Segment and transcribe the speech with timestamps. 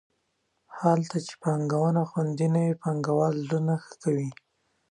[0.79, 4.29] هلته چې پانګه خوندي نه وي پانګوال زړه نه ښه کوي.